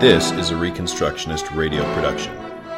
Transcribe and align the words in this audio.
This 0.00 0.30
is 0.30 0.50
a 0.50 0.54
Reconstructionist 0.54 1.54
radio 1.54 1.82
production. 1.92 2.34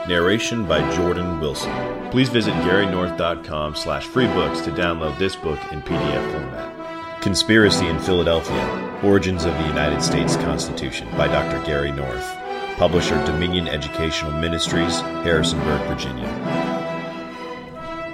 Narration 0.08 0.66
by 0.66 0.80
Jordan 0.96 1.38
Wilson. 1.38 1.70
Please 2.10 2.28
visit 2.28 2.52
GaryNorth.com 2.54 3.76
slash 3.76 4.08
freebooks 4.08 4.64
to 4.64 4.72
download 4.72 5.16
this 5.20 5.36
book 5.36 5.60
in 5.70 5.82
PDF 5.82 6.32
format. 6.32 7.22
Conspiracy 7.22 7.86
in 7.86 8.00
Philadelphia, 8.00 9.00
Origins 9.04 9.44
of 9.44 9.52
the 9.54 9.68
United 9.68 10.02
States 10.02 10.34
Constitution 10.34 11.08
by 11.16 11.28
Dr. 11.28 11.64
Gary 11.64 11.92
North. 11.92 12.28
Publisher 12.76 13.24
Dominion 13.24 13.68
Educational 13.68 14.32
Ministries, 14.32 15.00
Harrisonburg, 15.22 15.80
Virginia. 15.86 16.26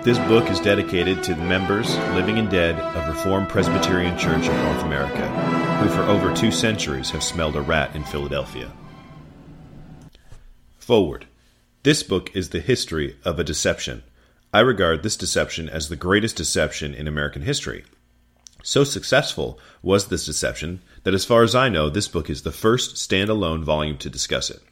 This 0.05 0.19
book 0.29 0.51
is 0.51 0.61
dedicated 0.61 1.25
to 1.25 1.35
the 1.35 1.45
members, 1.45 1.97
living 2.13 2.39
and 2.39 2.51
dead, 2.51 2.79
of 2.79 3.09
Reformed 3.09 3.49
Presbyterian 3.49 4.19
Church 4.19 4.47
of 4.47 4.55
North 4.55 4.83
America, 4.83 5.27
who 5.79 5.89
for 5.89 6.03
over 6.03 6.31
two 6.37 6.53
centuries 6.53 7.09
have 7.09 7.25
smelled 7.25 7.57
a 7.57 7.63
rat 7.63 7.97
in 7.97 8.05
Philadelphia. 8.05 8.71
Forward. 10.89 11.27
This 11.83 12.03
book 12.03 12.35
is 12.35 12.49
the 12.49 12.61
history 12.61 13.19
of 13.23 13.39
a 13.39 13.45
deception. 13.45 14.05
I 14.55 14.61
regard 14.61 15.03
this 15.03 15.19
deception 15.19 15.69
as 15.69 15.91
the 15.91 15.97
greatest 15.97 16.37
deception 16.37 16.95
in 16.95 17.07
American 17.07 17.43
history. 17.43 17.85
So 18.63 18.85
successful 18.85 19.61
was 19.83 20.07
this 20.07 20.25
deception 20.25 20.81
that, 21.03 21.13
as 21.13 21.27
far 21.27 21.43
as 21.43 21.55
I 21.55 21.69
know, 21.69 21.91
this 21.91 22.09
book 22.09 22.31
is 22.31 22.41
the 22.41 22.53
first 22.53 22.95
standalone 22.95 23.65
volume 23.65 23.99
to 23.99 24.09
discuss 24.09 24.49
it. 24.49 24.63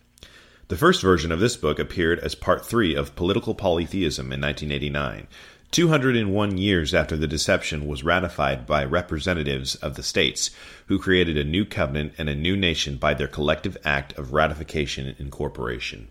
The 0.69 0.79
first 0.79 1.03
version 1.03 1.31
of 1.33 1.39
this 1.39 1.59
book 1.59 1.79
appeared 1.79 2.21
as 2.21 2.35
part 2.35 2.65
three 2.65 2.95
of 2.95 3.15
Political 3.15 3.55
Polytheism 3.55 4.33
in 4.33 4.41
1989, 4.41 5.27
201 5.71 6.59
years 6.59 6.95
after 6.95 7.17
the 7.17 7.27
deception 7.27 7.87
was 7.87 8.05
ratified 8.05 8.67
by 8.67 8.85
representatives 8.85 9.75
of 9.77 9.95
the 9.95 10.03
states, 10.03 10.51
who 10.87 10.99
created 10.99 11.37
a 11.37 11.45
new 11.45 11.65
covenant 11.65 12.13
and 12.19 12.29
a 12.29 12.35
new 12.35 12.57
nation 12.57 12.97
by 12.97 13.15
their 13.15 13.27
collective 13.27 13.77
act 13.85 14.13
of 14.19 14.33
ratification 14.33 15.07
and 15.07 15.19
incorporation. 15.19 16.09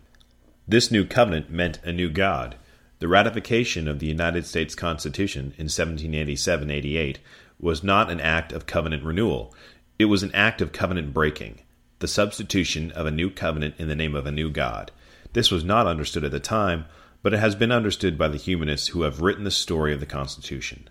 This 0.68 0.90
new 0.90 1.04
covenant 1.04 1.50
meant 1.50 1.80
a 1.84 1.92
new 1.92 2.10
God. 2.10 2.56
The 2.98 3.08
ratification 3.08 3.88
of 3.88 3.98
the 3.98 4.06
United 4.06 4.46
States 4.46 4.74
Constitution 4.74 5.54
in 5.58 5.66
1787 5.66 6.70
88 6.70 7.18
was 7.58 7.82
not 7.82 8.10
an 8.10 8.20
act 8.20 8.52
of 8.52 8.66
covenant 8.66 9.04
renewal, 9.04 9.54
it 9.98 10.06
was 10.06 10.22
an 10.22 10.34
act 10.34 10.60
of 10.60 10.72
covenant 10.72 11.14
breaking 11.14 11.60
the 11.98 12.08
substitution 12.08 12.90
of 12.92 13.06
a 13.06 13.10
new 13.10 13.30
covenant 13.30 13.74
in 13.78 13.88
the 13.88 13.96
name 13.96 14.14
of 14.14 14.26
a 14.26 14.30
new 14.30 14.50
God. 14.50 14.90
This 15.32 15.50
was 15.50 15.64
not 15.64 15.86
understood 15.86 16.24
at 16.24 16.30
the 16.30 16.40
time, 16.40 16.84
but 17.26 17.34
it 17.34 17.40
has 17.40 17.56
been 17.56 17.72
understood 17.72 18.16
by 18.16 18.28
the 18.28 18.36
humanists 18.36 18.86
who 18.86 19.02
have 19.02 19.20
written 19.20 19.42
the 19.42 19.50
story 19.50 19.92
of 19.92 19.98
the 19.98 20.06
Constitution. 20.06 20.88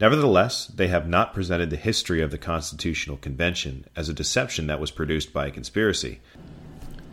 Nevertheless, 0.00 0.66
they 0.66 0.88
have 0.88 1.06
not 1.06 1.32
presented 1.32 1.70
the 1.70 1.76
history 1.76 2.20
of 2.20 2.32
the 2.32 2.38
Constitutional 2.38 3.16
Convention 3.16 3.84
as 3.94 4.08
a 4.08 4.12
deception 4.12 4.66
that 4.66 4.80
was 4.80 4.90
produced 4.90 5.32
by 5.32 5.46
a 5.46 5.50
conspiracy. 5.52 6.18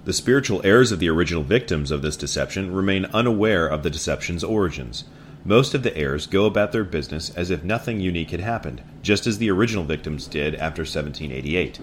The 0.05 0.13
spiritual 0.13 0.65
heirs 0.65 0.91
of 0.91 0.97
the 0.97 1.07
original 1.07 1.43
victims 1.43 1.91
of 1.91 2.01
this 2.01 2.17
deception 2.17 2.73
remain 2.73 3.05
unaware 3.13 3.67
of 3.67 3.83
the 3.83 3.91
deception's 3.91 4.43
origins. 4.43 5.03
Most 5.45 5.75
of 5.75 5.83
the 5.83 5.95
heirs 5.95 6.25
go 6.25 6.47
about 6.47 6.71
their 6.71 6.83
business 6.83 7.29
as 7.35 7.51
if 7.51 7.63
nothing 7.63 7.99
unique 7.99 8.31
had 8.31 8.39
happened, 8.39 8.81
just 9.03 9.27
as 9.27 9.37
the 9.37 9.51
original 9.51 9.83
victims 9.83 10.25
did 10.25 10.55
after 10.55 10.81
1788. 10.81 11.79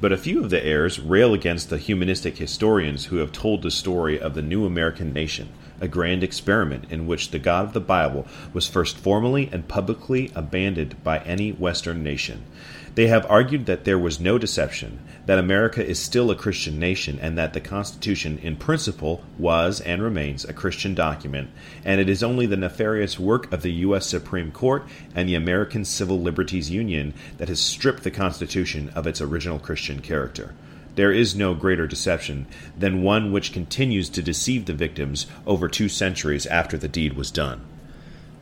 But 0.00 0.12
a 0.12 0.16
few 0.16 0.44
of 0.44 0.50
the 0.50 0.64
heirs 0.64 1.00
rail 1.00 1.34
against 1.34 1.70
the 1.70 1.78
humanistic 1.78 2.38
historians 2.38 3.06
who 3.06 3.16
have 3.16 3.32
told 3.32 3.62
the 3.62 3.70
story 3.70 4.20
of 4.20 4.34
the 4.34 4.42
new 4.42 4.64
American 4.64 5.12
nation, 5.12 5.48
a 5.80 5.88
grand 5.88 6.22
experiment 6.22 6.84
in 6.88 7.08
which 7.08 7.32
the 7.32 7.40
God 7.40 7.64
of 7.64 7.72
the 7.72 7.80
Bible 7.80 8.24
was 8.52 8.68
first 8.68 8.96
formally 8.96 9.48
and 9.50 9.66
publicly 9.66 10.30
abandoned 10.36 11.02
by 11.02 11.18
any 11.20 11.50
Western 11.50 12.04
nation. 12.04 12.44
They 12.94 13.06
have 13.06 13.26
argued 13.28 13.66
that 13.66 13.84
there 13.84 13.98
was 13.98 14.18
no 14.18 14.38
deception, 14.38 15.00
that 15.26 15.38
America 15.38 15.84
is 15.84 15.98
still 15.98 16.30
a 16.30 16.36
Christian 16.36 16.78
nation, 16.78 17.18
and 17.20 17.38
that 17.38 17.52
the 17.52 17.60
Constitution, 17.60 18.38
in 18.38 18.56
principle, 18.56 19.22
was 19.38 19.80
and 19.80 20.02
remains 20.02 20.44
a 20.44 20.52
Christian 20.52 20.94
document, 20.94 21.50
and 21.84 22.00
it 22.00 22.08
is 22.08 22.22
only 22.22 22.46
the 22.46 22.56
nefarious 22.56 23.18
work 23.18 23.52
of 23.52 23.62
the 23.62 23.72
U.S. 23.72 24.06
Supreme 24.06 24.50
Court 24.50 24.86
and 25.14 25.28
the 25.28 25.34
American 25.34 25.84
Civil 25.84 26.20
Liberties 26.20 26.70
Union 26.70 27.14
that 27.36 27.48
has 27.48 27.60
stripped 27.60 28.02
the 28.02 28.10
Constitution 28.10 28.90
of 28.94 29.06
its 29.06 29.20
original 29.20 29.58
Christian 29.58 30.00
character. 30.00 30.54
There 30.94 31.12
is 31.12 31.36
no 31.36 31.54
greater 31.54 31.86
deception 31.86 32.46
than 32.76 33.02
one 33.02 33.30
which 33.30 33.52
continues 33.52 34.08
to 34.08 34.22
deceive 34.22 34.66
the 34.66 34.72
victims 34.72 35.26
over 35.46 35.68
two 35.68 35.88
centuries 35.88 36.46
after 36.46 36.76
the 36.76 36.88
deed 36.88 37.12
was 37.12 37.30
done. 37.30 37.60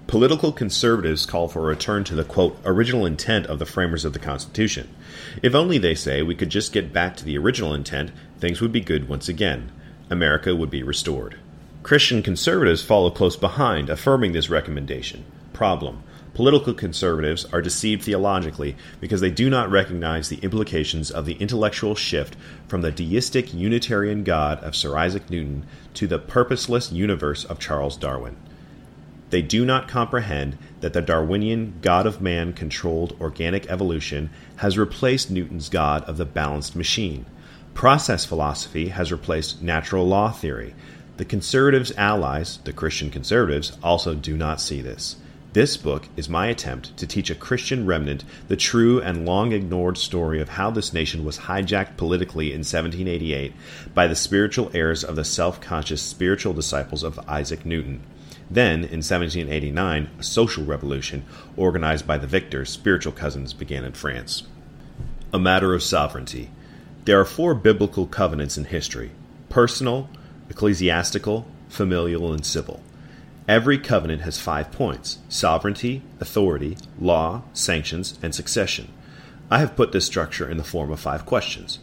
Political 0.06 0.52
conservatives 0.52 1.26
call 1.26 1.48
for 1.48 1.60
a 1.60 1.66
return 1.66 2.04
to 2.04 2.14
the 2.14 2.22
quote, 2.22 2.56
original 2.64 3.04
intent 3.04 3.46
of 3.46 3.58
the 3.58 3.66
framers 3.66 4.04
of 4.04 4.12
the 4.12 4.20
Constitution. 4.20 4.88
If 5.42 5.52
only, 5.52 5.78
they 5.78 5.96
say, 5.96 6.22
we 6.22 6.36
could 6.36 6.48
just 6.48 6.72
get 6.72 6.92
back 6.92 7.16
to 7.16 7.24
the 7.24 7.36
original 7.36 7.74
intent, 7.74 8.12
things 8.38 8.60
would 8.60 8.70
be 8.70 8.80
good 8.80 9.08
once 9.08 9.28
again. 9.28 9.72
America 10.08 10.54
would 10.54 10.70
be 10.70 10.84
restored. 10.84 11.36
Christian 11.82 12.22
conservatives 12.22 12.84
follow 12.84 13.10
close 13.10 13.36
behind, 13.36 13.90
affirming 13.90 14.30
this 14.30 14.48
recommendation. 14.48 15.24
Problem. 15.52 16.04
Political 16.34 16.74
conservatives 16.74 17.44
are 17.46 17.62
deceived 17.62 18.04
theologically 18.04 18.76
because 19.00 19.20
they 19.20 19.30
do 19.30 19.50
not 19.50 19.70
recognize 19.70 20.28
the 20.28 20.38
implications 20.38 21.10
of 21.10 21.26
the 21.26 21.34
intellectual 21.34 21.96
shift 21.96 22.36
from 22.68 22.82
the 22.82 22.92
deistic 22.92 23.52
Unitarian 23.52 24.22
God 24.22 24.62
of 24.62 24.76
Sir 24.76 24.96
Isaac 24.96 25.28
Newton 25.30 25.64
to 25.94 26.06
the 26.06 26.20
purposeless 26.20 26.92
universe 26.92 27.44
of 27.44 27.58
Charles 27.58 27.96
Darwin. 27.96 28.36
They 29.30 29.42
do 29.42 29.64
not 29.64 29.88
comprehend 29.88 30.56
that 30.80 30.92
the 30.92 31.02
Darwinian 31.02 31.74
God 31.82 32.06
of 32.06 32.20
man 32.20 32.52
controlled 32.52 33.16
organic 33.20 33.68
evolution 33.68 34.30
has 34.56 34.78
replaced 34.78 35.30
Newton's 35.30 35.68
God 35.68 36.04
of 36.04 36.16
the 36.16 36.24
balanced 36.24 36.76
machine. 36.76 37.26
Process 37.74 38.24
philosophy 38.24 38.88
has 38.88 39.10
replaced 39.10 39.62
natural 39.62 40.06
law 40.06 40.30
theory. 40.30 40.74
The 41.16 41.24
conservatives' 41.24 41.92
allies, 41.96 42.58
the 42.64 42.72
Christian 42.72 43.10
conservatives, 43.10 43.76
also 43.82 44.14
do 44.14 44.36
not 44.36 44.60
see 44.60 44.80
this. 44.80 45.16
This 45.54 45.76
book 45.78 46.08
is 46.16 46.28
my 46.28 46.48
attempt 46.48 46.96
to 46.98 47.06
teach 47.06 47.30
a 47.30 47.34
Christian 47.34 47.86
remnant 47.86 48.24
the 48.46 48.56
true 48.56 49.00
and 49.00 49.24
long 49.24 49.52
ignored 49.52 49.96
story 49.96 50.40
of 50.40 50.50
how 50.50 50.70
this 50.70 50.92
nation 50.92 51.24
was 51.24 51.38
hijacked 51.38 51.96
politically 51.96 52.48
in 52.48 52.58
1788 52.58 53.54
by 53.94 54.06
the 54.06 54.14
spiritual 54.14 54.70
heirs 54.74 55.02
of 55.02 55.16
the 55.16 55.24
self 55.24 55.60
conscious 55.60 56.02
spiritual 56.02 56.52
disciples 56.52 57.02
of 57.02 57.18
Isaac 57.26 57.64
Newton. 57.64 58.02
Then, 58.50 58.84
in 58.84 59.02
1789, 59.02 60.10
a 60.18 60.22
social 60.22 60.64
revolution 60.64 61.24
organized 61.56 62.06
by 62.06 62.18
the 62.18 62.26
victors' 62.26 62.70
spiritual 62.70 63.12
cousins 63.12 63.52
began 63.52 63.84
in 63.84 63.92
France. 63.92 64.44
A 65.32 65.38
matter 65.38 65.74
of 65.74 65.82
sovereignty. 65.82 66.50
There 67.04 67.20
are 67.20 67.24
four 67.24 67.54
biblical 67.54 68.06
covenants 68.06 68.56
in 68.56 68.64
history 68.64 69.10
personal, 69.48 70.08
ecclesiastical, 70.50 71.46
familial, 71.68 72.32
and 72.32 72.44
civil. 72.44 72.80
Every 73.48 73.78
covenant 73.78 74.22
has 74.22 74.40
five 74.40 74.72
points 74.72 75.18
sovereignty, 75.28 76.02
authority, 76.20 76.76
law, 77.00 77.42
sanctions, 77.52 78.18
and 78.22 78.34
succession. 78.34 78.92
I 79.50 79.58
have 79.58 79.76
put 79.76 79.92
this 79.92 80.06
structure 80.06 80.50
in 80.50 80.56
the 80.56 80.64
form 80.64 80.90
of 80.90 81.00
five 81.00 81.24
questions 81.26 81.78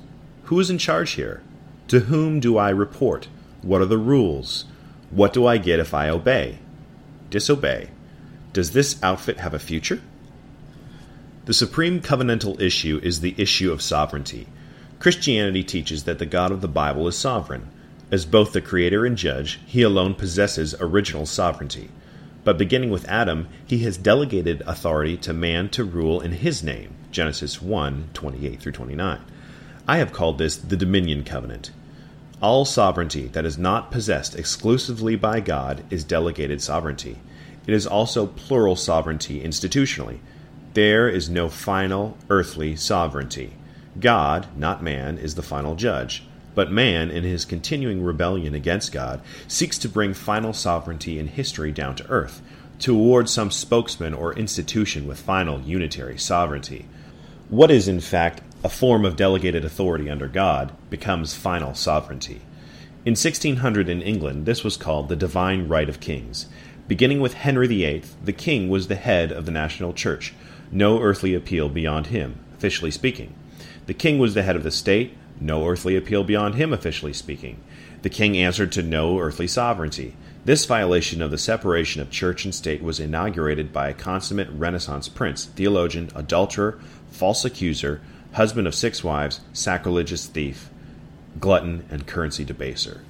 Who 0.46 0.60
is 0.60 0.70
in 0.70 0.78
charge 0.78 1.12
here? 1.12 1.42
To 1.90 2.02
whom 2.02 2.40
do 2.40 2.58
I 2.58 2.70
report? 2.70 3.28
What 3.62 3.82
are 3.82 3.86
the 3.86 3.98
rules? 3.98 4.66
What 5.14 5.32
do 5.32 5.46
I 5.46 5.60
get 5.60 5.80
if 5.80 5.94
I 5.94 6.10
obey? 6.10 6.58
Disobey. 7.30 7.90
Does 8.52 8.72
this 8.72 9.02
outfit 9.04 9.38
have 9.38 9.54
a 9.54 9.60
future? 9.60 10.02
The 11.46 11.54
supreme 11.54 12.02
covenantal 12.02 12.60
issue 12.60 13.00
is 13.04 13.20
the 13.20 13.36
issue 13.38 13.72
of 13.72 13.84
sovereignty. 13.84 14.48
Christianity 14.98 15.64
teaches 15.64 16.06
that 16.06 16.18
the 16.18 16.26
God 16.26 16.52
of 16.52 16.62
the 16.62 16.68
Bible 16.68 17.08
is 17.08 17.16
sovereign. 17.16 17.68
As 18.10 18.26
both 18.26 18.54
the 18.54 18.62
creator 18.62 19.06
and 19.06 19.16
judge, 19.16 19.60
he 19.68 19.84
alone 19.84 20.16
possesses 20.16 20.74
original 20.80 21.28
sovereignty. 21.28 21.92
But 22.44 22.58
beginning 22.58 22.90
with 22.90 23.08
Adam, 23.08 23.50
he 23.68 23.80
has 23.80 23.98
delegated 23.98 24.64
authority 24.66 25.16
to 25.18 25.32
man 25.32 25.70
to 25.70 25.84
rule 25.84 26.22
in 26.22 26.32
his 26.32 26.64
name. 26.64 26.96
Genesis 27.12 27.62
1 27.62 28.10
28 28.16 28.60
through 28.60 28.72
29. 28.72 29.20
I 29.88 29.98
have 29.98 30.12
called 30.12 30.40
this 30.40 30.58
the 30.58 30.76
Dominion 30.76 31.24
Covenant. 31.24 31.70
All 32.44 32.66
sovereignty 32.66 33.28
that 33.28 33.46
is 33.46 33.58
not 33.58 33.90
possessed 33.90 34.36
exclusively 34.36 35.16
by 35.16 35.40
God 35.40 35.82
is 35.90 36.04
delegated 36.04 36.62
sovereignty. 36.62 37.20
It 37.66 37.74
is 37.74 37.88
also 37.88 38.28
plural 38.28 38.76
sovereignty 38.76 39.42
institutionally. 39.42 40.18
There 40.74 41.08
is 41.08 41.30
no 41.30 41.48
final 41.48 42.18
earthly 42.30 42.76
sovereignty. 42.76 43.54
God, 43.98 44.48
not 44.58 44.84
man, 44.84 45.18
is 45.18 45.36
the 45.36 45.42
final 45.42 45.76
judge. 45.76 46.26
But 46.54 46.70
man, 46.70 47.10
in 47.10 47.24
his 47.24 47.46
continuing 47.46 48.04
rebellion 48.04 48.54
against 48.54 48.92
God, 48.92 49.22
seeks 49.48 49.78
to 49.78 49.88
bring 49.88 50.14
final 50.14 50.52
sovereignty 50.52 51.20
in 51.20 51.28
history 51.28 51.72
down 51.72 51.96
to 51.96 52.10
earth, 52.10 52.42
toward 52.78 53.30
some 53.30 53.52
spokesman 53.52 54.14
or 54.14 54.34
institution 54.34 55.08
with 55.08 55.22
final 55.22 55.62
unitary 55.62 56.18
sovereignty. 56.18 56.88
What 57.48 57.72
is, 57.72 57.88
in 57.88 58.02
fact, 58.02 58.42
a 58.64 58.70
form 58.70 59.04
of 59.04 59.18
delegated 59.18 59.66
authority 59.66 60.10
under 60.10 60.28
God, 60.28 60.72
becomes 60.90 61.34
final 61.34 61.74
sovereignty. 61.74 62.42
In 63.06 63.12
1600 63.12 63.90
in 63.90 64.02
England, 64.02 64.46
this 64.46 64.64
was 64.64 64.78
called 64.78 65.10
the 65.10 65.18
divine 65.18 65.68
right 65.68 65.90
of 65.90 66.00
kings. 66.00 66.46
Beginning 66.88 67.20
with 67.20 67.34
Henry 67.34 67.68
VIII, 67.68 68.04
the 68.24 68.32
king 68.32 68.70
was 68.70 68.88
the 68.88 68.96
head 68.96 69.34
of 69.34 69.46
the 69.46 69.52
national 69.52 69.92
church, 69.92 70.34
no 70.72 71.02
earthly 71.02 71.34
appeal 71.34 71.68
beyond 71.68 72.08
him, 72.08 72.40
officially 72.56 72.92
speaking. 72.92 73.34
The 73.86 73.94
king 73.94 74.18
was 74.18 74.34
the 74.34 74.44
head 74.44 74.56
of 74.56 74.64
the 74.64 74.72
state, 74.72 75.18
no 75.42 75.68
earthly 75.68 75.98
appeal 75.98 76.24
beyond 76.24 76.56
him, 76.56 76.72
officially 76.72 77.12
speaking. 77.12 77.62
The 78.02 78.10
king 78.10 78.38
answered 78.38 78.72
to 78.74 78.82
no 78.82 79.20
earthly 79.20 79.48
sovereignty. 79.48 80.16
This 80.46 80.66
violation 80.66 81.22
of 81.22 81.32
the 81.32 81.38
separation 81.38 82.02
of 82.02 82.12
church 82.12 82.46
and 82.46 82.56
state 82.56 82.82
was 82.82 83.00
inaugurated 83.00 83.74
by 83.74 83.90
a 83.90 83.94
consummate 83.94 84.50
Renaissance 84.52 85.10
prince, 85.10 85.46
theologian, 85.46 86.10
adulterer, 86.16 86.80
false 87.10 87.44
accuser, 87.44 88.02
husband 88.34 88.68
of 88.68 88.76
six 88.76 89.04
wives, 89.04 89.42
sacrilegious 89.54 90.26
thief, 90.26 90.70
glutton, 91.40 91.86
and 91.90 92.08
currency 92.08 92.44
debaser. 92.46 93.02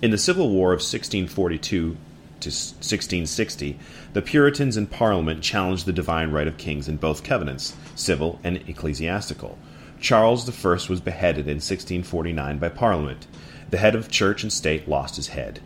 In 0.00 0.10
the 0.10 0.18
Civil 0.18 0.50
War 0.50 0.72
of 0.72 0.78
1642 0.78 1.96
to 2.40 2.48
1660, 2.48 3.78
the 4.12 4.22
Puritans 4.22 4.76
in 4.76 4.86
Parliament 4.86 5.42
challenged 5.42 5.86
the 5.86 5.92
divine 5.92 6.30
right 6.30 6.46
of 6.46 6.56
kings 6.56 6.88
in 6.88 6.96
both 6.96 7.24
covenants, 7.24 7.74
civil 7.94 8.38
and 8.44 8.56
ecclesiastical. 8.68 9.58
Charles 10.00 10.48
I 10.48 10.68
was 10.68 11.00
beheaded 11.00 11.46
in 11.46 11.56
1649 11.56 12.58
by 12.58 12.68
Parliament. 12.68 13.26
The 13.70 13.78
head 13.78 13.94
of 13.94 14.10
church 14.10 14.42
and 14.42 14.52
state 14.52 14.86
lost 14.88 15.16
his 15.16 15.28
head. 15.28 15.60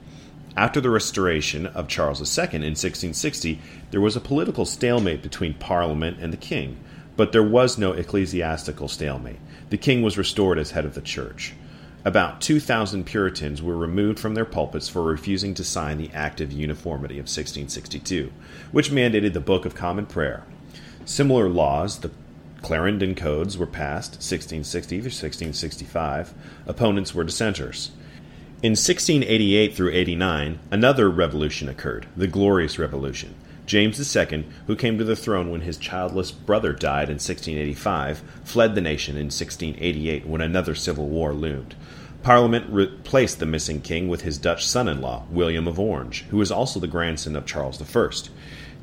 After 0.56 0.81
the 0.81 0.90
restoration 0.90 1.67
of 1.67 1.88
Charles 1.88 2.20
II 2.20 2.44
in 2.55 2.62
1660, 2.62 3.61
there 3.90 4.00
was 4.00 4.17
a 4.17 4.20
political 4.20 4.64
stalemate 4.64 5.23
between 5.23 5.55
Parliament 5.55 6.19
and 6.20 6.32
the 6.32 6.37
king, 6.37 6.79
but 7.19 7.32
there 7.32 7.43
was 7.43 7.76
no 7.76 7.94
ecclesiastical 7.94 8.87
stalemate. 8.87 9.41
The 9.70 9.76
king 9.76 10.03
was 10.03 10.17
restored 10.17 10.56
as 10.56 10.70
head 10.70 10.85
of 10.85 10.94
the 10.94 11.00
church. 11.00 11.53
About 12.05 12.41
2,000 12.41 13.05
Puritans 13.05 13.61
were 13.61 13.76
removed 13.76 14.20
from 14.20 14.35
their 14.35 14.44
pulpits 14.44 14.88
for 14.88 15.03
refusing 15.03 15.53
to 15.55 15.65
sign 15.65 15.99
the 15.99 16.12
Act 16.15 16.41
of 16.41 16.53
Uniformity 16.53 17.17
of 17.17 17.25
1662, 17.25 18.32
which 18.70 18.93
mandated 18.93 19.32
the 19.32 19.41
Book 19.41 19.65
of 19.65 19.75
Common 19.75 20.06
Prayer. 20.06 20.44
Similar 21.05 21.49
laws, 21.49 21.99
the 21.99 22.12
Clarendon 22.62 23.17
Codes, 23.17 23.59
were 23.59 23.67
passed 23.67 24.12
1660 24.12 24.99
through 24.99 25.06
1665. 25.06 26.32
Opponents 26.69 27.17
were 27.17 27.25
dissenters. 27.25 27.91
In 28.62 28.76
1688 28.76 29.75
through 29.75 29.91
89, 29.91 30.61
another 30.71 31.11
revolution 31.11 31.69
occurred, 31.69 32.06
the 32.17 32.29
Glorious 32.29 32.79
Revolution. 32.79 33.35
James 33.69 34.17
II, 34.17 34.47
who 34.67 34.75
came 34.75 34.97
to 34.97 35.05
the 35.05 35.15
throne 35.15 35.50
when 35.50 35.61
his 35.61 35.76
childless 35.76 36.32
brother 36.32 36.73
died 36.73 37.11
in 37.11 37.17
1685, 37.17 38.23
fled 38.43 38.75
the 38.75 38.81
nation 38.81 39.15
in 39.15 39.26
1688 39.26 40.26
when 40.26 40.41
another 40.41 40.75
civil 40.75 41.06
war 41.06 41.35
loomed. 41.35 41.75
Parliament 42.23 42.65
replaced 42.70 43.41
the 43.41 43.44
missing 43.44 43.82
king 43.82 44.09
with 44.09 44.23
his 44.23 44.38
Dutch 44.38 44.67
son 44.67 44.88
in 44.88 45.03
law, 45.03 45.26
William 45.31 45.69
of 45.69 45.79
Orange, 45.79 46.23
who 46.31 46.38
was 46.38 46.50
also 46.50 46.81
the 46.81 46.87
grandson 46.87 47.37
of 47.37 47.44
Charles 47.44 47.79
I. 47.81 48.09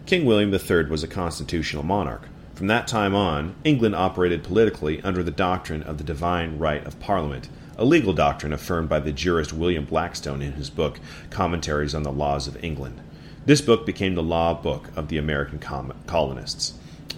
King 0.05 0.23
William 0.23 0.53
III 0.53 0.85
was 0.85 1.01
a 1.01 1.07
constitutional 1.07 1.81
monarch. 1.81 2.29
From 2.53 2.67
that 2.67 2.88
time 2.88 3.15
on, 3.15 3.55
England 3.63 3.95
operated 3.95 4.43
politically 4.43 5.01
under 5.01 5.23
the 5.23 5.31
doctrine 5.31 5.81
of 5.81 5.97
the 5.97 6.03
divine 6.03 6.59
right 6.59 6.85
of 6.85 6.99
Parliament, 6.99 7.49
a 7.75 7.83
legal 7.83 8.13
doctrine 8.13 8.53
affirmed 8.53 8.89
by 8.89 8.99
the 8.99 9.11
jurist 9.11 9.51
William 9.51 9.85
Blackstone 9.85 10.43
in 10.43 10.53
his 10.53 10.69
book 10.69 10.99
Commentaries 11.31 11.95
on 11.95 12.03
the 12.03 12.11
Laws 12.11 12.47
of 12.47 12.63
England. 12.63 13.01
This 13.45 13.62
book 13.62 13.86
became 13.86 14.15
the 14.15 14.24
law 14.24 14.56
book 14.56 14.89
of 14.95 15.07
the 15.07 15.19
American 15.19 15.59
colonists. 15.59 16.74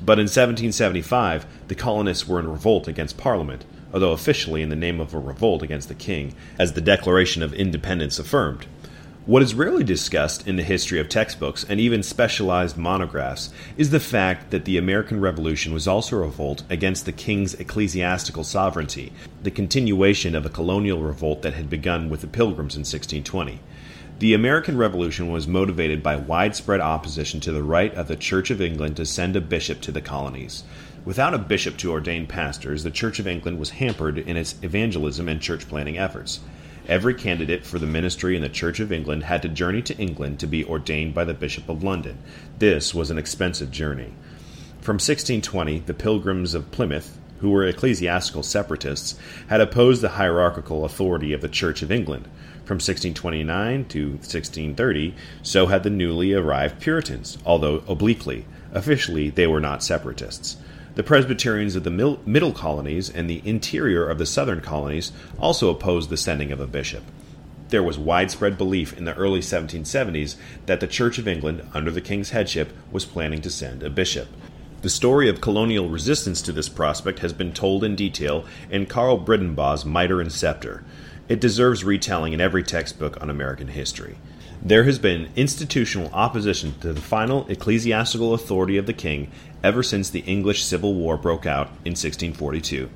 But 0.05 0.19
in 0.19 0.25
1775, 0.25 1.45
the 1.69 1.75
colonists 1.75 2.27
were 2.27 2.41
in 2.41 2.51
revolt 2.51 2.89
against 2.89 3.17
Parliament, 3.17 3.63
although 3.93 4.11
officially 4.11 4.61
in 4.61 4.67
the 4.67 4.75
name 4.75 4.99
of 4.99 5.13
a 5.13 5.19
revolt 5.19 5.63
against 5.63 5.87
the 5.87 5.95
king, 5.95 6.35
as 6.59 6.73
the 6.73 6.81
Declaration 6.81 7.41
of 7.41 7.53
Independence 7.53 8.19
affirmed. 8.19 8.65
What 9.25 9.41
is 9.41 9.55
rarely 9.55 9.85
discussed 9.85 10.45
in 10.45 10.57
the 10.57 10.63
history 10.63 10.99
of 10.99 11.07
textbooks 11.07 11.65
and 11.67 11.79
even 11.79 12.03
specialized 12.03 12.77
monographs 12.77 13.49
is 13.77 13.91
the 13.91 13.99
fact 13.99 14.51
that 14.51 14.65
the 14.65 14.77
American 14.77 15.21
Revolution 15.21 15.73
was 15.73 15.87
also 15.87 16.17
a 16.17 16.19
revolt 16.19 16.63
against 16.69 17.05
the 17.05 17.13
king's 17.13 17.53
ecclesiastical 17.53 18.43
sovereignty, 18.43 19.13
the 19.43 19.51
continuation 19.51 20.35
of 20.35 20.45
a 20.45 20.49
colonial 20.49 21.01
revolt 21.01 21.41
that 21.41 21.53
had 21.53 21.69
begun 21.69 22.09
with 22.09 22.19
the 22.19 22.27
Pilgrims 22.27 22.75
in 22.75 22.81
1620. 22.81 23.59
The 24.19 24.33
American 24.33 24.77
Revolution 24.77 25.31
was 25.31 25.47
motivated 25.47 26.01
by 26.01 26.15
widespread 26.15 26.79
opposition 26.79 27.39
to 27.41 27.51
the 27.51 27.61
right 27.61 27.93
of 27.93 28.07
the 28.07 28.15
Church 28.15 28.49
of 28.49 28.59
England 28.59 28.97
to 28.97 29.05
send 29.05 29.35
a 29.35 29.41
bishop 29.41 29.79
to 29.81 29.91
the 29.91 30.01
colonies. 30.01 30.63
Without 31.05 31.35
a 31.35 31.37
bishop 31.37 31.77
to 31.77 31.91
ordain 31.91 32.25
pastors, 32.25 32.81
the 32.81 32.89
Church 32.89 33.19
of 33.19 33.27
England 33.27 33.59
was 33.59 33.69
hampered 33.69 34.17
in 34.17 34.35
its 34.35 34.55
evangelism 34.63 35.29
and 35.29 35.39
church 35.39 35.69
planting 35.69 35.99
efforts. 35.99 36.39
Every 36.87 37.13
candidate 37.13 37.63
for 37.63 37.77
the 37.77 37.85
ministry 37.85 38.35
in 38.35 38.41
the 38.41 38.49
Church 38.49 38.79
of 38.79 38.91
England 38.91 39.21
had 39.25 39.43
to 39.43 39.49
journey 39.49 39.83
to 39.83 39.97
England 39.97 40.39
to 40.39 40.47
be 40.47 40.65
ordained 40.65 41.13
by 41.13 41.23
the 41.23 41.35
Bishop 41.35 41.69
of 41.69 41.83
London. 41.83 42.17
This 42.57 42.95
was 42.95 43.11
an 43.11 43.19
expensive 43.19 43.69
journey. 43.69 44.13
From 44.81 44.95
1620, 44.95 45.81
the 45.81 45.93
Pilgrims 45.93 46.55
of 46.55 46.71
Plymouth, 46.71 47.19
who 47.39 47.49
were 47.49 47.65
ecclesiastical 47.65 48.43
separatists, 48.43 49.17
had 49.47 49.61
opposed 49.61 50.01
the 50.01 50.09
hierarchical 50.09 50.85
authority 50.85 51.33
of 51.33 51.41
the 51.41 51.49
Church 51.49 51.81
of 51.81 51.91
England. 51.91 52.25
From 52.65 52.75
1629 52.75 53.85
to 53.85 54.09
1630, 54.09 55.15
so 55.41 55.67
had 55.67 55.83
the 55.83 55.89
newly 55.89 56.33
arrived 56.33 56.81
Puritans, 56.81 57.37
although 57.45 57.83
obliquely. 57.87 58.45
Officially, 58.73 59.29
they 59.29 59.47
were 59.47 59.61
not 59.61 59.83
separatists. 59.83 60.57
The 60.95 61.03
Presbyterians 61.03 61.75
of 61.75 61.83
the 61.83 62.17
middle 62.25 62.51
colonies 62.51 63.09
and 63.09 63.29
the 63.29 63.41
interior 63.45 64.07
of 64.07 64.17
the 64.17 64.25
southern 64.25 64.61
colonies 64.61 65.11
also 65.37 65.69
opposed 65.69 66.09
the 66.09 66.17
sending 66.17 66.51
of 66.51 66.59
a 66.59 66.67
bishop. 66.67 67.03
There 67.69 67.83
was 67.83 67.99
widespread 67.99 68.57
belief 68.57 68.97
in 68.97 69.05
the 69.05 69.13
early 69.15 69.41
1770s 69.41 70.35
that 70.65 70.79
the 70.79 70.87
Church 70.87 71.17
of 71.17 71.27
England, 71.27 71.61
under 71.73 71.91
the 71.91 72.01
King's 72.01 72.31
headship, 72.31 72.73
was 72.91 73.05
planning 73.05 73.41
to 73.41 73.49
send 73.49 73.83
a 73.83 73.89
bishop. 73.89 74.27
The 74.83 74.89
story 74.89 75.27
of 75.27 75.41
colonial 75.41 75.89
resistance 75.89 76.39
to 76.43 76.51
this 76.51 76.69
prospect 76.69 77.19
has 77.19 77.33
been 77.33 77.51
told 77.51 77.83
in 77.83 77.95
detail 77.95 78.45
in 78.69 78.85
Carl 78.85 79.17
Bridenbaugh's 79.17 79.85
Mitre 79.85 80.21
and 80.21 80.31
Scepter. 80.31 80.83
It 81.27 81.41
deserves 81.41 81.83
retelling 81.83 82.33
in 82.33 82.39
every 82.39 82.61
textbook 82.61 83.19
on 83.19 83.31
American 83.31 83.69
history. 83.69 84.17
There 84.61 84.83
has 84.83 84.99
been 84.99 85.29
institutional 85.35 86.13
opposition 86.13 86.75
to 86.81 86.93
the 86.93 87.01
final 87.01 87.47
ecclesiastical 87.49 88.35
authority 88.35 88.77
of 88.77 88.85
the 88.85 88.93
king 88.93 89.31
ever 89.63 89.81
since 89.81 90.11
the 90.11 90.19
English 90.19 90.63
Civil 90.63 90.93
War 90.93 91.17
broke 91.17 91.47
out 91.47 91.67
in 91.83 91.93
1642. 91.93 92.87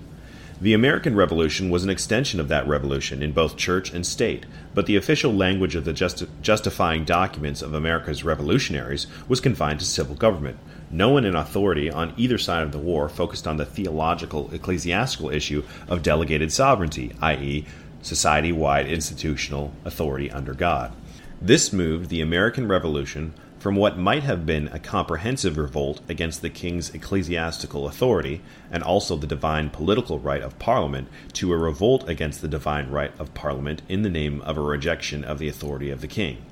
The 0.62 0.76
American 0.76 1.16
Revolution 1.16 1.72
was 1.72 1.84
an 1.84 1.90
extension 1.90 2.40
of 2.40 2.48
that 2.50 2.68
revolution 2.68 3.24
in 3.24 3.32
both 3.32 3.58
church 3.58 3.92
and 3.92 4.06
state, 4.06 4.46
but 4.76 4.86
the 4.86 4.96
official 4.96 5.34
language 5.34 5.74
of 5.74 5.86
the 5.86 5.92
justi- 5.92 6.28
justifying 6.44 7.04
documents 7.04 7.64
of 7.64 7.74
America's 7.74 8.24
revolutionaries 8.24 9.08
was 9.28 9.40
confined 9.40 9.80
to 9.80 9.88
civil 9.88 10.14
government. 10.14 10.60
No 10.92 11.10
one 11.10 11.26
in 11.26 11.36
authority 11.36 11.90
on 11.90 12.14
either 12.16 12.38
side 12.38 12.62
of 12.62 12.72
the 12.72 12.78
war 12.78 13.10
focused 13.10 13.48
on 13.48 13.58
the 13.58 13.66
theological 13.66 14.54
ecclesiastical 14.54 15.32
issue 15.32 15.64
of 15.88 16.04
delegated 16.04 16.52
sovereignty, 16.52 17.16
i.e., 17.24 17.66
society 18.04 18.52
wide 18.52 18.86
institutional 18.86 19.74
authority 19.84 20.30
under 20.30 20.54
God. 20.54 20.94
This 21.42 21.74
moved 21.74 22.10
the 22.10 22.22
American 22.22 22.68
Revolution 22.68 23.34
from 23.62 23.76
what 23.76 23.96
might 23.96 24.24
have 24.24 24.44
been 24.44 24.68
a 24.70 24.80
comprehensive 24.80 25.56
revolt 25.56 26.02
against 26.10 26.42
the 26.42 26.50
king's 26.50 26.90
ecclesiastical 26.96 27.86
authority 27.86 28.42
and 28.72 28.82
also 28.82 29.16
the 29.16 29.28
divine 29.28 29.70
political 29.70 30.18
right 30.18 30.42
of 30.42 30.58
Parliament 30.58 31.08
to 31.32 31.54
a 31.54 31.58
revolt 31.58 32.10
against 32.10 32.42
the 32.42 32.48
divine 32.48 32.90
right 32.90 33.12
of 33.20 33.36
Parliament 33.36 33.84
in 33.88 34.02
the 34.02 34.10
name 34.10 34.42
of 34.42 34.58
a 34.58 34.62
rejection 34.62 35.24
of 35.24 35.38
the 35.38 35.48
authority 35.48 35.92
of 35.92 36.02
the 36.02 36.08
king. 36.08 36.44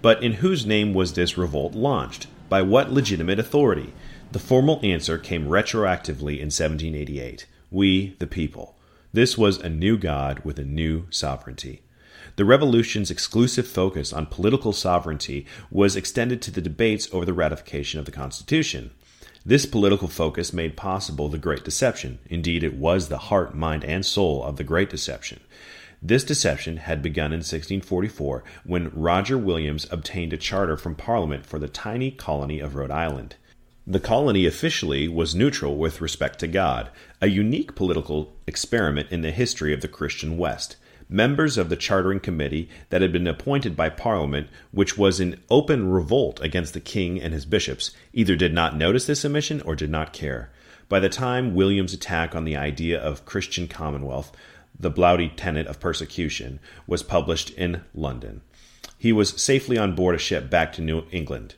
But 0.00 0.22
in 0.22 0.32
whose 0.32 0.64
name 0.64 0.94
was 0.94 1.12
this 1.12 1.36
revolt 1.36 1.74
launched? 1.74 2.28
By 2.48 2.62
what 2.62 2.90
legitimate 2.90 3.38
authority? 3.38 3.92
The 4.32 4.38
formal 4.38 4.80
answer 4.82 5.18
came 5.18 5.48
retroactively 5.48 6.38
in 6.38 6.48
1788 6.48 7.44
We, 7.70 8.16
the 8.18 8.26
people. 8.26 8.74
This 9.12 9.36
was 9.36 9.58
a 9.58 9.68
new 9.68 9.98
God 9.98 10.40
with 10.46 10.58
a 10.58 10.64
new 10.64 11.08
sovereignty. 11.10 11.82
The 12.36 12.44
revolution's 12.46 13.10
exclusive 13.10 13.68
focus 13.68 14.12
on 14.12 14.26
political 14.26 14.72
sovereignty 14.72 15.44
was 15.70 15.96
extended 15.96 16.40
to 16.42 16.50
the 16.50 16.62
debates 16.62 17.08
over 17.12 17.26
the 17.26 17.34
ratification 17.34 18.00
of 18.00 18.06
the 18.06 18.12
Constitution. 18.12 18.90
This 19.44 19.66
political 19.66 20.08
focus 20.08 20.52
made 20.52 20.76
possible 20.76 21.28
the 21.28 21.36
Great 21.36 21.64
Deception. 21.64 22.20
Indeed, 22.30 22.64
it 22.64 22.74
was 22.74 23.08
the 23.08 23.18
heart, 23.18 23.54
mind, 23.54 23.84
and 23.84 24.06
soul 24.06 24.42
of 24.44 24.56
the 24.56 24.64
Great 24.64 24.88
Deception. 24.88 25.40
This 26.00 26.24
deception 26.24 26.78
had 26.78 27.02
begun 27.02 27.32
in 27.32 27.40
1644 27.40 28.42
when 28.64 28.90
Roger 28.94 29.36
Williams 29.36 29.86
obtained 29.90 30.32
a 30.32 30.36
charter 30.36 30.76
from 30.76 30.94
Parliament 30.94 31.44
for 31.44 31.58
the 31.58 31.68
tiny 31.68 32.10
colony 32.10 32.60
of 32.60 32.74
Rhode 32.74 32.90
Island. 32.90 33.36
The 33.86 34.00
colony 34.00 34.46
officially 34.46 35.06
was 35.06 35.34
neutral 35.34 35.76
with 35.76 36.00
respect 36.00 36.38
to 36.40 36.48
God, 36.48 36.88
a 37.20 37.26
unique 37.26 37.74
political 37.74 38.32
experiment 38.46 39.10
in 39.10 39.22
the 39.22 39.32
history 39.32 39.74
of 39.74 39.80
the 39.80 39.88
Christian 39.88 40.38
West. 40.38 40.76
Members 41.12 41.58
of 41.58 41.68
the 41.68 41.76
chartering 41.76 42.20
committee 42.20 42.70
that 42.88 43.02
had 43.02 43.12
been 43.12 43.26
appointed 43.26 43.76
by 43.76 43.90
Parliament, 43.90 44.48
which 44.70 44.96
was 44.96 45.20
in 45.20 45.38
open 45.50 45.90
revolt 45.90 46.40
against 46.40 46.72
the 46.72 46.80
king 46.80 47.20
and 47.20 47.34
his 47.34 47.44
bishops, 47.44 47.90
either 48.14 48.34
did 48.34 48.54
not 48.54 48.76
notice 48.76 49.06
this 49.06 49.24
omission 49.24 49.60
or 49.60 49.76
did 49.76 49.90
not 49.90 50.14
care. 50.14 50.50
By 50.88 51.00
the 51.00 51.10
time 51.10 51.54
Williams' 51.54 51.92
attack 51.92 52.34
on 52.34 52.44
the 52.44 52.56
idea 52.56 52.98
of 52.98 53.26
Christian 53.26 53.68
commonwealth, 53.68 54.32
the 54.78 54.90
Bloudy 54.90 55.28
tenent 55.28 55.68
of 55.68 55.78
persecution, 55.78 56.58
was 56.86 57.02
published 57.02 57.50
in 57.50 57.82
London, 57.94 58.40
he 59.02 59.12
was 59.12 59.30
safely 59.42 59.76
on 59.76 59.96
board 59.96 60.14
a 60.14 60.18
ship 60.18 60.48
back 60.48 60.72
to 60.74 60.80
New 60.80 61.02
England. 61.10 61.56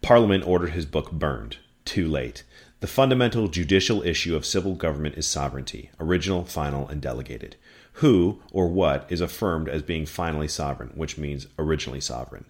Parliament 0.00 0.46
ordered 0.46 0.70
his 0.70 0.86
book 0.86 1.12
burned. 1.12 1.58
Too 1.84 2.08
late. 2.08 2.44
The 2.80 2.86
fundamental 2.86 3.48
judicial 3.48 4.02
issue 4.02 4.34
of 4.34 4.46
civil 4.46 4.74
government 4.74 5.18
is 5.18 5.26
sovereignty, 5.26 5.90
original, 6.00 6.46
final, 6.46 6.88
and 6.88 7.02
delegated. 7.02 7.56
Who 7.98 8.40
or 8.52 8.68
what 8.68 9.06
is 9.08 9.20
affirmed 9.20 9.68
as 9.68 9.82
being 9.82 10.06
finally 10.06 10.46
sovereign, 10.46 10.90
which 10.94 11.18
means 11.18 11.48
originally 11.58 12.00
sovereign? 12.00 12.44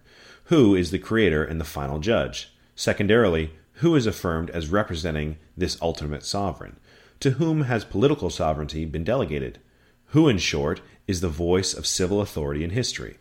Who 0.45 0.75
is 0.75 0.91
the 0.91 0.99
creator 0.99 1.43
and 1.43 1.59
the 1.59 1.65
final 1.65 1.97
judge? 1.97 2.53
Secondarily, 2.75 3.53
who 3.73 3.95
is 3.95 4.05
affirmed 4.05 4.51
as 4.51 4.69
representing 4.69 5.37
this 5.57 5.81
ultimate 5.81 6.23
sovereign? 6.23 6.75
To 7.21 7.31
whom 7.31 7.63
has 7.63 7.83
political 7.83 8.29
sovereignty 8.29 8.85
been 8.85 9.03
delegated? 9.03 9.57
Who, 10.09 10.27
in 10.27 10.37
short, 10.37 10.81
is 11.07 11.21
the 11.21 11.29
voice 11.29 11.73
of 11.73 11.87
civil 11.87 12.21
authority 12.21 12.63
in 12.63 12.69
history? 12.69 13.17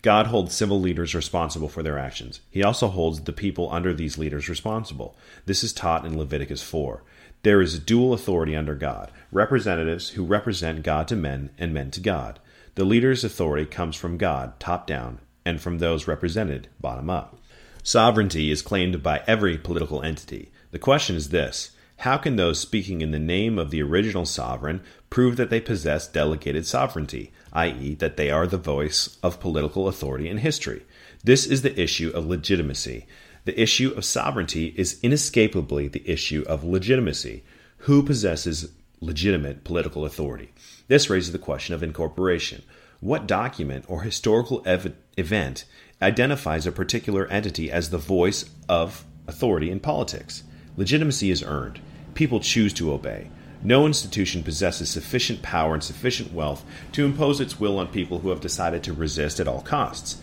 God 0.00 0.28
holds 0.28 0.54
civil 0.54 0.80
leaders 0.80 1.14
responsible 1.14 1.68
for 1.68 1.82
their 1.82 1.98
actions. 1.98 2.40
He 2.50 2.62
also 2.62 2.88
holds 2.88 3.20
the 3.20 3.32
people 3.32 3.70
under 3.70 3.92
these 3.92 4.16
leaders 4.16 4.48
responsible. 4.48 5.18
This 5.44 5.62
is 5.62 5.74
taught 5.74 6.06
in 6.06 6.16
Leviticus 6.16 6.62
4. 6.62 7.02
There 7.42 7.60
is 7.60 7.78
dual 7.78 8.12
authority 8.12 8.56
under 8.56 8.74
God 8.74 9.12
representatives 9.30 10.10
who 10.10 10.24
represent 10.24 10.82
God 10.82 11.06
to 11.08 11.16
men 11.16 11.50
and 11.58 11.72
men 11.72 11.90
to 11.92 12.00
God. 12.00 12.38
The 12.74 12.84
leader's 12.84 13.24
authority 13.24 13.66
comes 13.66 13.96
from 13.96 14.16
God, 14.16 14.58
top 14.58 14.86
down, 14.86 15.18
and 15.44 15.60
from 15.60 15.78
those 15.78 16.06
represented, 16.06 16.68
bottom 16.80 17.10
up. 17.10 17.36
Sovereignty 17.82 18.50
is 18.50 18.62
claimed 18.62 19.02
by 19.02 19.22
every 19.26 19.58
political 19.58 20.02
entity. 20.02 20.50
The 20.70 20.78
question 20.78 21.16
is 21.16 21.30
this 21.30 21.72
how 21.98 22.16
can 22.16 22.36
those 22.36 22.60
speaking 22.60 23.00
in 23.00 23.10
the 23.10 23.18
name 23.18 23.58
of 23.58 23.70
the 23.70 23.82
original 23.82 24.24
sovereign 24.24 24.82
prove 25.10 25.36
that 25.36 25.50
they 25.50 25.60
possess 25.60 26.06
delegated 26.06 26.64
sovereignty, 26.64 27.32
i.e., 27.52 27.94
that 27.96 28.16
they 28.16 28.30
are 28.30 28.46
the 28.46 28.56
voice 28.56 29.18
of 29.22 29.40
political 29.40 29.88
authority 29.88 30.28
in 30.28 30.38
history? 30.38 30.84
This 31.24 31.44
is 31.44 31.62
the 31.62 31.80
issue 31.80 32.10
of 32.14 32.26
legitimacy. 32.26 33.06
The 33.48 33.58
issue 33.58 33.94
of 33.96 34.04
sovereignty 34.04 34.74
is 34.76 35.00
inescapably 35.02 35.88
the 35.88 36.06
issue 36.06 36.44
of 36.46 36.64
legitimacy. 36.64 37.44
Who 37.78 38.02
possesses 38.02 38.72
legitimate 39.00 39.64
political 39.64 40.04
authority? 40.04 40.52
This 40.88 41.08
raises 41.08 41.32
the 41.32 41.38
question 41.38 41.74
of 41.74 41.82
incorporation. 41.82 42.62
What 43.00 43.26
document 43.26 43.86
or 43.88 44.02
historical 44.02 44.62
ev- 44.66 44.94
event 45.16 45.64
identifies 46.02 46.66
a 46.66 46.72
particular 46.72 47.26
entity 47.28 47.70
as 47.72 47.88
the 47.88 47.96
voice 47.96 48.44
of 48.68 49.06
authority 49.26 49.70
in 49.70 49.80
politics? 49.80 50.42
Legitimacy 50.76 51.30
is 51.30 51.42
earned. 51.42 51.80
People 52.12 52.40
choose 52.40 52.74
to 52.74 52.92
obey. 52.92 53.30
No 53.62 53.86
institution 53.86 54.42
possesses 54.42 54.90
sufficient 54.90 55.40
power 55.40 55.72
and 55.72 55.82
sufficient 55.82 56.34
wealth 56.34 56.66
to 56.92 57.06
impose 57.06 57.40
its 57.40 57.58
will 57.58 57.78
on 57.78 57.86
people 57.86 58.18
who 58.18 58.28
have 58.28 58.42
decided 58.42 58.82
to 58.82 58.92
resist 58.92 59.40
at 59.40 59.48
all 59.48 59.62
costs. 59.62 60.20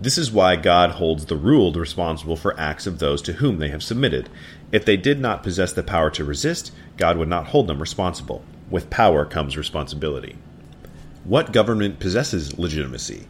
This 0.00 0.16
is 0.16 0.32
why 0.32 0.56
God 0.56 0.92
holds 0.92 1.26
the 1.26 1.36
ruled 1.36 1.76
responsible 1.76 2.36
for 2.36 2.58
acts 2.58 2.86
of 2.86 3.00
those 3.00 3.20
to 3.22 3.34
whom 3.34 3.58
they 3.58 3.68
have 3.68 3.82
submitted. 3.82 4.30
If 4.72 4.86
they 4.86 4.96
did 4.96 5.20
not 5.20 5.42
possess 5.42 5.74
the 5.74 5.82
power 5.82 6.08
to 6.12 6.24
resist, 6.24 6.72
God 6.96 7.18
would 7.18 7.28
not 7.28 7.48
hold 7.48 7.66
them 7.66 7.80
responsible. 7.80 8.42
With 8.70 8.88
power 8.88 9.26
comes 9.26 9.58
responsibility. 9.58 10.36
What 11.24 11.52
government 11.52 12.00
possesses 12.00 12.58
legitimacy? 12.58 13.26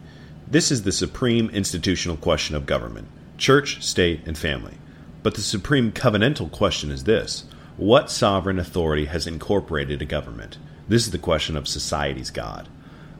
This 0.47 0.71
is 0.71 0.83
the 0.83 0.93
supreme 0.93 1.49
institutional 1.49 2.15
question 2.15 2.55
of 2.55 2.65
government 2.65 3.09
church, 3.37 3.83
state, 3.83 4.21
and 4.25 4.37
family. 4.37 4.75
But 5.23 5.33
the 5.33 5.41
supreme 5.41 5.91
covenantal 5.91 6.51
question 6.51 6.89
is 6.89 7.03
this 7.03 7.43
What 7.75 8.09
sovereign 8.09 8.59
authority 8.59 9.05
has 9.05 9.27
incorporated 9.27 10.01
a 10.01 10.05
government? 10.05 10.57
This 10.87 11.03
is 11.03 11.11
the 11.11 11.17
question 11.17 11.57
of 11.57 11.67
society's 11.67 12.29
God. 12.29 12.69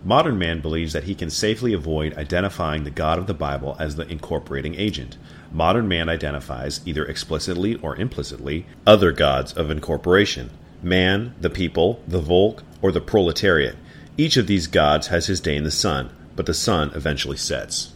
Modern 0.03 0.39
man 0.39 0.61
believes 0.61 0.93
that 0.93 1.03
he 1.03 1.13
can 1.13 1.29
safely 1.29 1.73
avoid 1.73 2.17
identifying 2.17 2.83
the 2.83 2.89
God 2.89 3.19
of 3.19 3.27
the 3.27 3.35
Bible 3.35 3.75
as 3.79 3.95
the 3.95 4.07
incorporating 4.07 4.73
agent. 4.75 5.17
Modern 5.51 5.87
man 5.87 6.09
identifies, 6.09 6.81
either 6.85 7.05
explicitly 7.05 7.75
or 7.75 7.95
implicitly, 7.95 8.65
other 8.85 9.11
gods 9.11 9.53
of 9.53 9.69
incorporation 9.69 10.49
man, 10.83 11.35
the 11.39 11.49
people, 11.49 12.01
the 12.07 12.19
Volk, 12.19 12.63
or 12.81 12.91
the 12.91 12.99
proletariat. 12.99 13.75
Each 14.17 14.37
of 14.37 14.47
these 14.47 14.65
gods 14.65 15.07
has 15.07 15.27
his 15.27 15.39
day 15.39 15.55
in 15.55 15.63
the 15.63 15.69
sun, 15.69 16.09
but 16.35 16.47
the 16.47 16.53
sun 16.55 16.91
eventually 16.95 17.37
sets. 17.37 17.93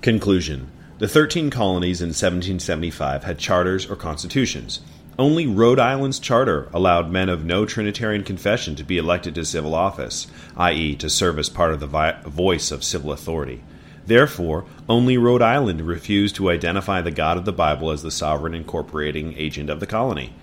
Conclusion 0.00 0.70
the 0.98 1.08
13 1.08 1.50
colonies 1.50 2.00
in 2.00 2.10
1775 2.10 3.24
had 3.24 3.38
charters 3.38 3.90
or 3.90 3.96
constitutions. 3.96 4.80
Only 5.16 5.46
Rhode 5.46 5.78
Island's 5.78 6.18
charter 6.18 6.68
allowed 6.72 7.08
men 7.08 7.28
of 7.28 7.44
no 7.44 7.64
Trinitarian 7.64 8.24
confession 8.24 8.74
to 8.74 8.82
be 8.82 8.98
elected 8.98 9.36
to 9.36 9.44
civil 9.44 9.72
office, 9.72 10.26
i.e., 10.56 10.96
to 10.96 11.08
serve 11.08 11.38
as 11.38 11.48
part 11.48 11.72
of 11.72 11.78
the 11.78 11.86
vi- 11.86 12.20
voice 12.22 12.72
of 12.72 12.82
civil 12.82 13.12
authority. 13.12 13.62
Therefore, 14.06 14.64
only 14.88 15.16
Rhode 15.16 15.40
Island 15.40 15.82
refused 15.82 16.34
to 16.36 16.50
identify 16.50 17.00
the 17.00 17.12
God 17.12 17.36
of 17.36 17.44
the 17.44 17.52
Bible 17.52 17.92
as 17.92 18.02
the 18.02 18.10
sovereign 18.10 18.54
incorporating 18.54 19.34
agent 19.36 19.70
of 19.70 19.78
the 19.78 19.86
colony. 19.86 20.34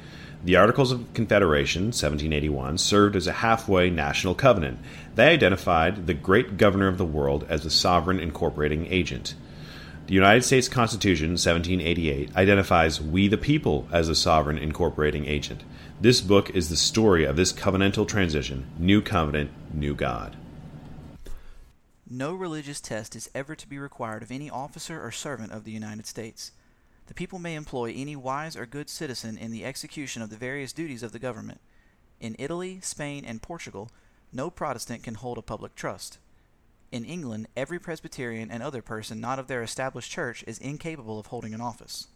The 0.43 0.55
Articles 0.55 0.93
of 0.93 1.13
Confederation, 1.13 1.87
1781, 1.87 2.77
served 2.77 3.17
as 3.17 3.27
a 3.27 3.33
halfway 3.33 3.89
national 3.89 4.35
covenant. 4.35 4.79
They 5.15 5.33
identified 5.33 6.07
the 6.07 6.13
great 6.13 6.55
governor 6.55 6.87
of 6.87 6.97
the 6.97 7.05
world 7.05 7.45
as 7.49 7.63
the 7.63 7.69
sovereign 7.69 8.21
incorporating 8.21 8.87
agent. 8.87 9.35
The 10.07 10.15
United 10.15 10.43
States 10.43 10.67
Constitution, 10.67 11.31
1788, 11.31 12.35
identifies 12.35 12.99
we 12.99 13.27
the 13.27 13.37
people 13.37 13.87
as 13.91 14.09
a 14.09 14.15
sovereign 14.15 14.57
incorporating 14.57 15.25
agent. 15.25 15.63
This 16.01 16.21
book 16.21 16.49
is 16.49 16.69
the 16.69 16.75
story 16.75 17.23
of 17.23 17.35
this 17.35 17.53
covenantal 17.53 18.07
transition 18.07 18.65
new 18.77 19.01
covenant, 19.01 19.51
new 19.73 19.93
God. 19.93 20.35
No 22.09 22.33
religious 22.33 22.81
test 22.81 23.15
is 23.15 23.29
ever 23.33 23.55
to 23.55 23.69
be 23.69 23.77
required 23.77 24.21
of 24.21 24.31
any 24.31 24.49
officer 24.49 25.01
or 25.01 25.11
servant 25.11 25.53
of 25.53 25.63
the 25.63 25.71
United 25.71 26.05
States. 26.05 26.51
The 27.05 27.13
people 27.13 27.39
may 27.39 27.55
employ 27.55 27.93
any 27.95 28.15
wise 28.15 28.57
or 28.57 28.65
good 28.65 28.89
citizen 28.89 29.37
in 29.37 29.51
the 29.51 29.63
execution 29.63 30.21
of 30.21 30.29
the 30.29 30.35
various 30.35 30.73
duties 30.73 31.03
of 31.03 31.13
the 31.13 31.19
government. 31.19 31.61
In 32.19 32.35
Italy, 32.37 32.79
Spain, 32.81 33.23
and 33.23 33.41
Portugal, 33.41 33.91
no 34.33 34.49
Protestant 34.49 35.03
can 35.03 35.13
hold 35.13 35.37
a 35.37 35.41
public 35.41 35.75
trust. 35.75 36.17
In 36.91 37.05
England, 37.05 37.47
every 37.55 37.79
Presbyterian 37.79 38.51
and 38.51 38.61
other 38.61 38.81
person 38.81 39.21
not 39.21 39.39
of 39.39 39.47
their 39.47 39.63
established 39.63 40.11
church 40.11 40.43
is 40.45 40.57
incapable 40.57 41.19
of 41.19 41.27
holding 41.27 41.53
an 41.53 41.61
office. 41.61 42.07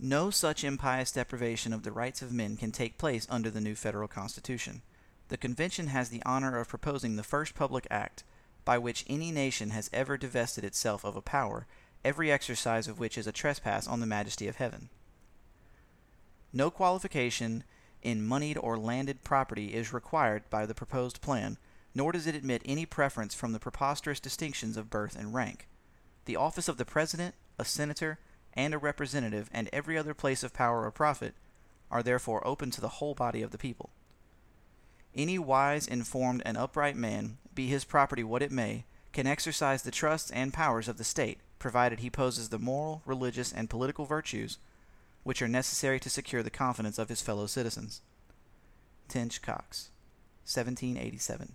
No 0.00 0.30
such 0.30 0.64
impious 0.64 1.12
deprivation 1.12 1.72
of 1.72 1.82
the 1.84 1.92
rights 1.92 2.22
of 2.22 2.32
men 2.32 2.56
can 2.56 2.72
take 2.72 2.98
place 2.98 3.26
under 3.30 3.50
the 3.50 3.60
new 3.60 3.74
federal 3.74 4.08
constitution. 4.08 4.82
The 5.28 5.36
convention 5.36 5.88
has 5.88 6.08
the 6.08 6.22
honor 6.26 6.58
of 6.58 6.68
proposing 6.68 7.14
the 7.14 7.22
first 7.22 7.54
public 7.54 7.86
act 7.90 8.24
by 8.64 8.78
which 8.78 9.04
any 9.08 9.30
nation 9.30 9.70
has 9.70 9.90
ever 9.92 10.16
divested 10.16 10.64
itself 10.64 11.04
of 11.04 11.14
a 11.14 11.22
power, 11.22 11.66
every 12.04 12.32
exercise 12.32 12.88
of 12.88 12.98
which 12.98 13.16
is 13.16 13.26
a 13.26 13.32
trespass 13.32 13.86
on 13.86 14.00
the 14.00 14.06
majesty 14.06 14.48
of 14.48 14.56
heaven. 14.56 14.88
No 16.52 16.70
qualification 16.70 17.62
in 18.02 18.26
moneyed 18.26 18.58
or 18.58 18.76
landed 18.76 19.22
property 19.22 19.74
is 19.74 19.92
required 19.92 20.42
by 20.50 20.66
the 20.66 20.74
proposed 20.74 21.20
plan 21.20 21.58
nor 21.94 22.12
does 22.12 22.26
it 22.26 22.34
admit 22.34 22.62
any 22.64 22.86
preference 22.86 23.34
from 23.34 23.52
the 23.52 23.58
preposterous 23.58 24.20
distinctions 24.20 24.76
of 24.76 24.90
birth 24.90 25.16
and 25.16 25.34
rank. 25.34 25.68
The 26.24 26.36
office 26.36 26.68
of 26.68 26.76
the 26.76 26.84
President, 26.84 27.34
a 27.58 27.64
Senator, 27.64 28.18
and 28.54 28.74
a 28.74 28.78
Representative, 28.78 29.48
and 29.52 29.68
every 29.72 29.96
other 29.98 30.14
place 30.14 30.42
of 30.42 30.52
power 30.52 30.84
or 30.84 30.90
profit, 30.90 31.34
are 31.90 32.02
therefore 32.02 32.46
open 32.46 32.70
to 32.70 32.80
the 32.80 32.88
whole 32.88 33.14
body 33.14 33.42
of 33.42 33.50
the 33.50 33.58
people. 33.58 33.90
Any 35.14 35.38
wise, 35.38 35.86
informed, 35.88 36.42
and 36.44 36.56
upright 36.56 36.96
man, 36.96 37.38
be 37.54 37.66
his 37.66 37.84
property 37.84 38.22
what 38.22 38.42
it 38.42 38.52
may, 38.52 38.84
can 39.12 39.26
exercise 39.26 39.82
the 39.82 39.90
trusts 39.90 40.30
and 40.30 40.54
powers 40.54 40.86
of 40.86 40.98
the 40.98 41.04
state, 41.04 41.38
provided 41.58 41.98
he 41.98 42.10
possesses 42.10 42.50
the 42.50 42.58
moral, 42.58 43.02
religious, 43.04 43.52
and 43.52 43.68
political 43.68 44.04
virtues 44.04 44.58
which 45.22 45.42
are 45.42 45.48
necessary 45.48 46.00
to 46.00 46.08
secure 46.08 46.42
the 46.42 46.50
confidence 46.50 46.98
of 46.98 47.08
his 47.08 47.20
fellow 47.20 47.46
citizens. 47.46 48.00
Tench 49.08 49.42
Coxe, 49.42 49.90
1787. 50.44 51.54